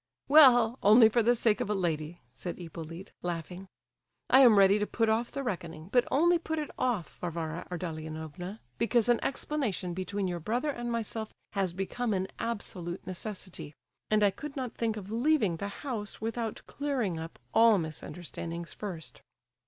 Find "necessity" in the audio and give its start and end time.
13.05-13.75